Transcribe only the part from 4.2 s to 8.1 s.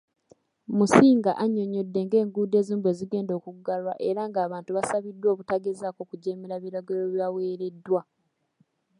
ng'abantu basabiddwa obutagezaako kujeemera biragiro bibaweereddwa.